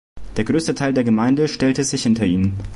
[0.35, 2.55] Der größte Teil der Gemeinde stellte sich hinter ihn.